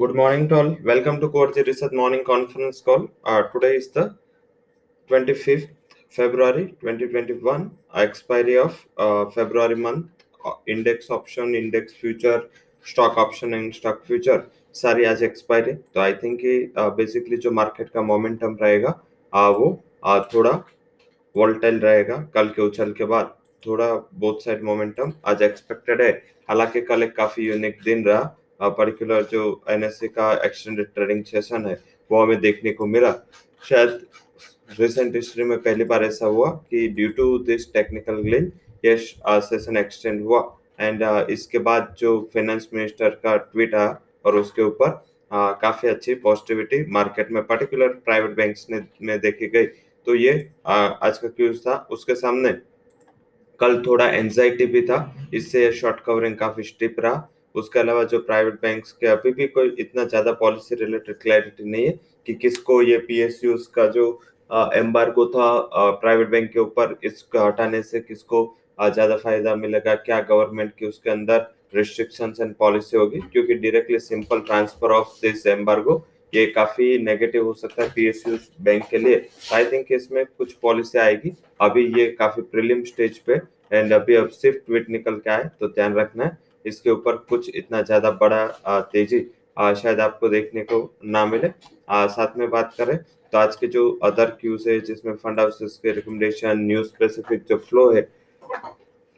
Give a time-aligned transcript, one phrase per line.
[0.00, 0.76] Good morning to all.
[0.84, 3.10] Welcome to Coorji Research Morning Conference Call.
[3.26, 4.16] Uh, today is the
[5.10, 5.68] 25th
[6.08, 10.06] February 2021, uh, expiry of uh, February month.
[10.42, 12.44] Uh, index option, index future,
[12.80, 14.40] stock option and stock future
[14.74, 16.40] सारी आज expiry तो I think
[16.96, 18.98] basically जो market का momentum रहेगा
[19.32, 20.52] uh, वो uh, थोड़ा
[21.34, 23.34] volatile रहेगा कल के उछल के बाद
[23.66, 26.12] थोड़ा बोथ साइड मोमेंटम आज एक्सपेक्टेड है
[26.48, 28.22] हालाँकि कल एक काफ़ी यूनिक दिन रहा
[28.62, 31.78] पर्टिकुलर जो एनएससी का एक्सटेंडेड ट्रेडिंग सेशन है,
[32.10, 33.12] वो हमें देखने को मिला।
[33.62, 34.00] शायद
[34.78, 38.52] रिसेंट हिस्ट्री में पहली बार ऐसा हुआ कि due to this technical glitch
[38.84, 40.40] ये सेशन एक्सटेंड हुआ।
[40.80, 44.90] एंड इसके बाद जो फाइनेंस मिनिस्टर का ट्वीट आया और उसके ऊपर
[45.60, 49.66] काफ़ी अच्छी पॉजिटिविटी मार्केट में पर्टिकुलर प्राइवेट बैंक्स ने, में देखी गई।
[50.06, 50.32] तो ये
[50.66, 52.52] आज का क्यूज था। उसके सामने
[53.60, 58.54] कल थोड़ा एंजाइटी भी था, इससे शॉर्ट कवरिंग काफ़ी स्टिप रहा। उसके अलावा जो प्राइवेट
[58.62, 62.98] बैंक्स के अभी भी कोई इतना ज़्यादा पॉलिसी रिलेटेड क्लैरिटी नहीं है कि किसको ये
[63.08, 64.06] पीएसयू का जो
[64.50, 65.48] एम्बार्गो था
[66.00, 68.44] प्राइवेट बैंक के ऊपर इसको हटाने से किसको
[68.80, 69.94] ज़्यादा फ़ायदा मिलेगा?
[69.96, 73.20] क्या गवर्नमेंट की उसके अंदर रिस्ट्रिक्शंस एंड पॉलिसी होगी?
[73.32, 78.84] क्योंकि directly simple transfer of this embargo ये काफ़ी नेगेटिव हो सकता है पीएसयू बैंक
[78.90, 83.40] के लिए। आई थिंक इसमें कुछ पॉलिसी आएगी। अभी ये काफ़ी प्रीलिम स्टेज पे
[83.72, 87.50] एंड अभी अब सिर्फ़ ट्वीट निकल के आए तो ध्यान रखना है। इसके ऊपर कुछ
[87.50, 88.46] इतना ज़्यादा बड़ा
[88.92, 89.20] तेज़ी
[89.58, 91.48] शायद आपको देखने को ना मिले।
[91.88, 92.96] साथ में बात करें
[93.32, 97.56] तो आज के जो अदर क्यूज है, जिसमें फंड हाउसेस के रिकमेंडेशन न्यूज़ स्पेसिफिक जो
[97.58, 98.08] फ्लो है,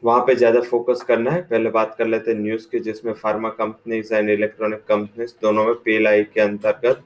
[0.03, 3.49] वहाँ पे ज़्यादा फोकस करना है। पहले बात कर लेते हैं न्यूज़ की, जिसमें pharma
[3.51, 7.03] companies and electronic companies दोनों में पीएलआई के अंतर्गत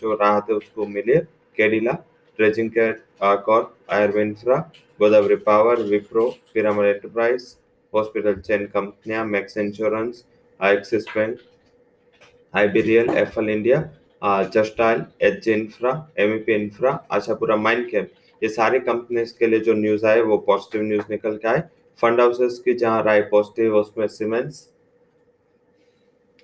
[0.00, 1.20] जो राहत है उसको मिली है।
[1.58, 1.92] केडिला
[2.38, 4.56] ट्रेजिंग care corp आयरविंफ्रा
[5.00, 7.54] Godavari power Wipro Piramal enterprise
[7.92, 10.24] hospital chain कंपनियाँ मैक्स इंश्योरेंस
[10.60, 11.38] एक्सिस बैंक
[12.54, 13.82] आईबीरियल एफएल इंडिया
[14.54, 18.10] जस्टाइल H infra MEP infra Ashapura mind cap
[18.42, 21.62] ये सारी कंपनीज़ के लिए जो न्यूज़ आए, वो पॉजिटिव न्यूज़ निकल के आए।
[22.02, 24.68] फंड हाउसेस की जहाँ राय पॉजिटिव उसमें सीमेंट्स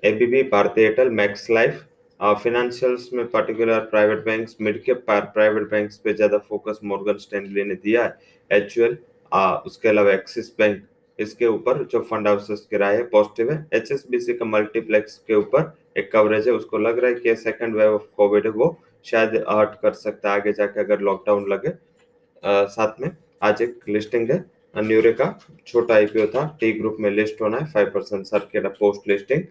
[0.03, 1.84] एबीबी भारतीय एयरटेल मैक्स लाइफ
[2.43, 7.75] फिनेंशियल्स में particular private banks mid cap private banks पे ज़्यादा फोकस मॉर्गन स्टैनली ने
[7.76, 8.19] दिया है।
[8.50, 8.97] एचयूएल
[9.66, 10.82] उसके अलावा एक्सिस बैंक
[11.19, 15.72] इसके ऊपर जो फंड हाउसेस की राय है। पॉजिटिव है एचएसबीसी का मल्टीप्लेक्स के ऊपर
[15.97, 19.34] एक कवरेज है उसको लग रहा है कि सेकंड वेव ऑफ़ कोविड है वो शायद
[19.49, 23.10] हर्ट कर सकता है आगे जाके अगर लॉकडाउन लगे। आ, साथ में
[23.43, 24.44] आज एक लिस्टिंग है
[24.75, 25.26] न्यूरेका
[25.66, 29.43] छोटा आईपीओ था टी ग्रुप में लिस्ट होना है फाइव परसेंट सर के post listing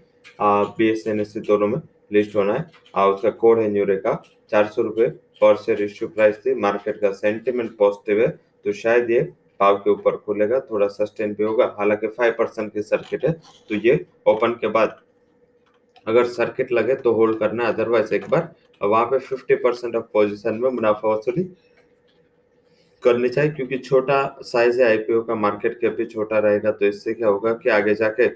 [0.78, 1.80] B S N S दोनों में
[2.14, 2.66] लिस्ट होना है।
[2.96, 4.22] आ, उसका कोड है न्यूरेका
[4.52, 5.08] चार सौ रुपये
[5.42, 8.28] पर शेयर इश्यू प्राइस थी। मार्केट का सेंटिमेंट पॉजिटिव है
[8.66, 9.22] तो शायद ये
[9.60, 13.32] पाव के ऊपर खुलेगा, थोड़ा सस्टेन भी होगा। हालाँकि फाइव परसेंट की सर्किट है
[13.70, 15.00] तो ये ओपन के बाद
[16.08, 20.56] अगर सर्किट लगे तो होल्ड करना अदरवाइज़ एक बार वहाँ पे फिफ्टी परसेंट ऑफ़ पोजिशन
[20.56, 21.44] में मुनाफा वसूली
[23.04, 27.14] करनी चाहिए, क्योंकि छोटा साइज़ है आईपीओ का मार्केट कैप भी छोटा रहेगा। तो इससे
[27.14, 28.28] क्या होगा कि आगे जाके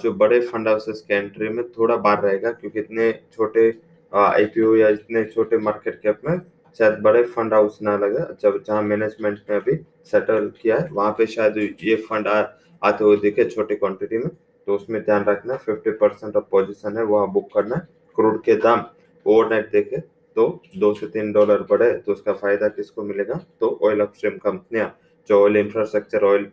[0.00, 3.68] जो बड़े फंड हाउसेस के एंट्री में थोड़ा बार रहेगा, क्योंकि इतने छोटे
[4.12, 6.38] आईपीओ या इतने छोटे मार्केट कैप में
[6.78, 9.76] शायद बड़े फंड हाउस ना लगे। जब जहाँ मैनेजमेंट ने अभी
[10.06, 14.28] सेटल किया है, वहाँ पे शायद ये फंड आते हुए दिखे छोटी क्वांटिटी में।
[14.66, 17.76] तो उसमें ध्यान रखना फिफ्टी परसेंट ऑफ़ पोजिशन है, वहाँ बुक करना।
[18.18, 18.84] क्रूड के दाम
[19.26, 19.98] ओवरनाइट देखे
[20.36, 20.46] तो
[20.78, 23.34] दो से तीन डॉलर बढ़े तो उसका फ़ायदा किसको मिलेगा?
[23.60, 24.94] तो ऑयल अपस्ट्रीम कंपनियाँ
[25.28, 26.44] जो ऑयल इंफ्रास्ट्रक्चर ऑयल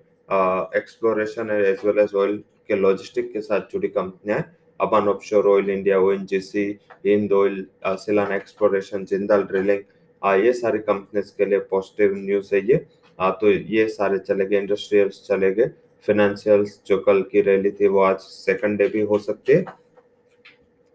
[0.77, 2.37] एक्सप्लोरेशन है एज वेल एज ऑयल
[2.67, 4.45] के लॉजिस्टिक के साथ जुड़ी कंपनियाँ हैं।
[4.79, 6.63] Aban offshore Oil India O N G C
[7.05, 9.81] Hind oil Selan exploration Jindal drilling
[10.23, 12.85] ये सारी कंपनीज़ के लिए पॉजिटिव न्यूज़ है ये।
[13.19, 15.67] आ, तो ये सारे चले गए इंडस्ट्रियल्स चले गए।
[16.05, 19.65] फाइनेंशियल्स जो कल की रैली थी वो आज सेकंड डे भी हो सकती है।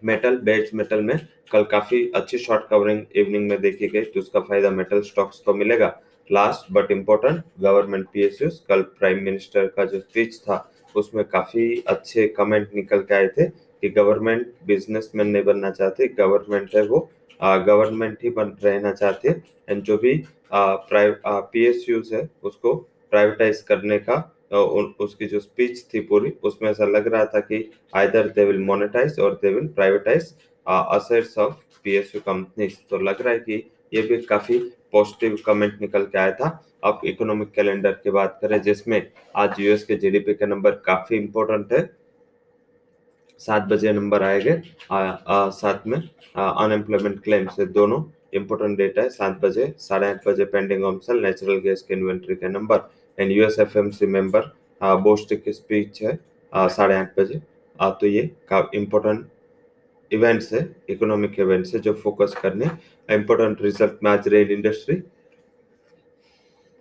[0.03, 1.19] मेटल बेच मेटल में
[1.53, 5.55] कल काफ़ी अच्छी शॉर्ट कवरिंग इवनिंग में देखी गई तो उसका फ़ायदा मेटल स्टॉक्स को
[5.55, 5.89] मिलेगा।
[6.31, 10.57] Last but important government PSU कल प्राइम मिनिस्टर का जो स्पीच था
[10.95, 16.75] उसमें काफ़ी अच्छे कमेंट निकल के आए थे कि गवर्नमेंट बिजनेसमैन नहीं बनना चाहती गवर्नमेंट
[16.77, 17.09] है वो।
[17.41, 20.15] गवर्नमेंट ही बन, रहना चाहती है। एंड जो भी
[20.53, 22.75] पी एस पीएसयूज है, उसको
[23.13, 24.33] प्राइवेटाइज करने का
[25.01, 29.19] उसकी जो स्पीच थी पूरी, उसमें ऐसा लग रहा था कि आइदर दे विल मोनेटाइज
[29.21, 30.35] और they will privatize
[30.67, 31.55] assets of
[31.85, 34.59] PSU companies तो लग रहा है कि ये भी काफ़ी
[34.93, 36.49] पॉजिटिव कमेंट निकल के आया था।
[36.85, 41.73] अब इकोनॉमिक कैलेंडर की बात करें, जिसमें आज यूएस के जीडीपी का नंबर काफ़ी इंपॉर्टेंट
[41.73, 41.81] है।
[43.41, 44.61] सात बजे नंबर आएँगे।
[45.53, 48.03] साथ में अनएम्प्लॉयमेंट क्लेम से दोनों
[48.35, 52.49] इंपॉर्टेंट डेटा है। सात बजे साढ़े आठ बजे पेंडिंग ऑमसल नेचुरल गैस के इन्वेंट्री का
[52.49, 52.89] number
[53.19, 54.51] and US F M C member
[54.81, 56.19] boast की स्पीच है
[56.53, 57.41] साढ़े आठ बजे।
[57.77, 58.31] आ, तो ये
[58.75, 59.27] इम्पोर्टेंट
[60.11, 62.71] इवेंट्स है इकोनॉमिक इवेंट्स है जो फोकस करने।
[63.09, 64.97] इंपॉर्टेंट रिज़ल्ट में आज रेल इंडस्ट्री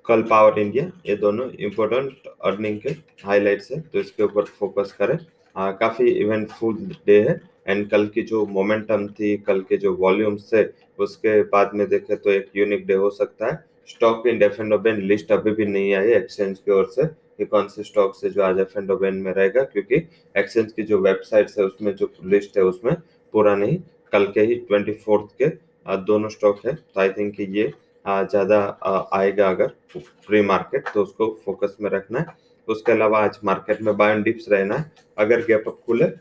[0.05, 2.89] कल पावर इंडिया ये दोनों इम्पोर्टेंट अर्निंग के
[3.25, 5.17] हाइलाइट्स है तो इसके ऊपर फोकस करें।
[5.55, 6.75] आ, काफ़ी इवेंटफुल
[7.07, 10.63] डे है। एंड कल की जो मोमेंटम थी कल के जो वॉल्यूम्स थे
[10.99, 14.99] उसके बाद में देखें तो एक यूनिक डे हो सकता है। Stock in F and
[15.01, 17.07] list अभी भी नहीं आई एक्सचेंज की ओर से।
[17.37, 19.95] कि कौन से स्टॉक से जो आज एफ़ एंड में रहेगा क्योंकि
[20.35, 22.93] एक्सचेंज की जो वेबसाइट है उसमें जो लिस्ट है उसमें
[23.33, 23.77] पूरा नहीं
[24.13, 25.47] कल के ही ट्वेंटी फोर्थ के
[26.05, 27.71] दोनों स्टॉक है। तो आई थिंक ये
[28.05, 28.59] ज़्यादा
[29.13, 29.67] आएगा अगर
[29.97, 32.25] प्री मार्केट तो उसको फोकस में रखना है।
[32.67, 36.11] उसके अलावा आज मार्केट में बाय डिप्स रहना है। अगर गैप अप खुले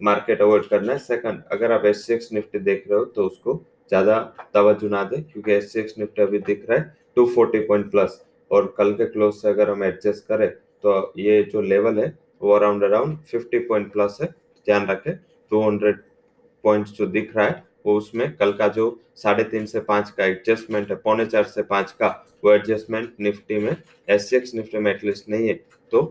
[0.00, 3.54] मार्केट अवॉइड करना है। सेकंड अगर आप एस सिक्स निफ्टी देख रहे हो तो उसको
[3.90, 4.18] ज़्यादा
[4.54, 8.20] तवज्जो ना दे, क्योंकि एस सिक्स निफ्टी अभी दिख रहा है टू फोर्टी पॉइंट प्लस
[8.50, 10.48] और कल के क्लोज से अगर हम एडजस्ट करें
[10.84, 12.12] तो ये जो लेवल है,
[12.42, 14.26] वो around around fifty point plus है।
[14.66, 15.14] ध्यान रखें
[15.50, 15.96] टू हंड्रेड
[16.64, 20.24] पॉइंट्स जो दिख रहा है, वो उसमें कल का जो साढ़े तीन से पाँच का
[20.24, 22.08] एडजस्टमेंट है, पौने चार से पाँच का,
[22.44, 23.76] वो एडजस्टमेंट निफ्टी में
[24.08, 25.60] एस सी निफ्टी में एटलीस्ट नहीं है।
[25.92, 26.02] तो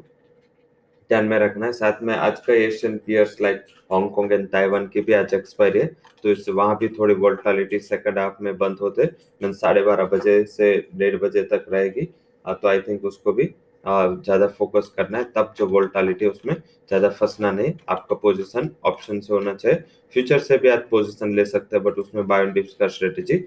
[1.09, 5.01] ध्यान में रखना है। साथ में आज का Asian peers like Hong Kong and Taiwan की
[5.01, 5.85] भी आज एक्सपायरी है।
[6.23, 9.09] तो इससे वहाँ भी थोड़ी वोल्टालिटी सेकंड हाफ़ में बंद होते
[9.53, 12.05] साढ़े बारह बजे से डेढ़ बजे तक रहेगी।
[12.45, 13.53] तो आई थिंक उसको भी
[13.83, 19.33] ज़्यादा फोकस करना है। तब जो वोल्टालिटी उसमें ज़्यादा फंसना नहीं। आपका पोजीशन ऑप्शन से
[19.33, 19.83] होना चाहिए।
[20.13, 23.37] फ्यूचर से भी आप पोजीशन ले सकते हैं बट उसमें बायो डिप्स का strategy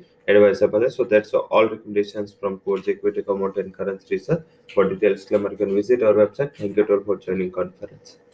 [0.90, 4.44] So that's all recommendations from Coach Equity Commodity and Currency Research.
[4.72, 6.56] For details, you can visit our website.
[6.56, 8.20] Thank you all for joining conference.